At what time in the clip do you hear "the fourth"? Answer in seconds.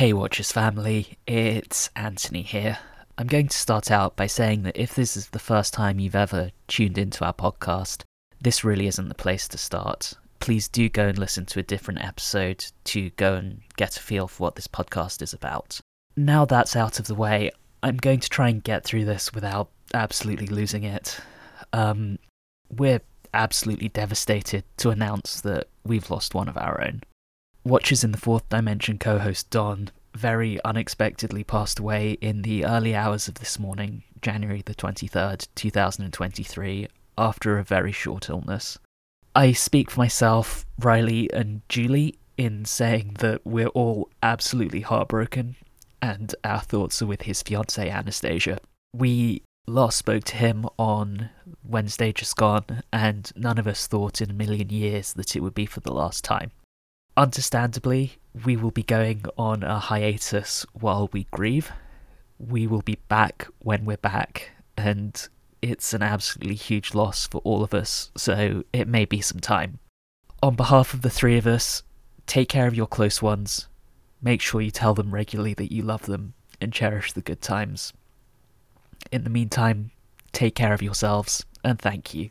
28.12-28.48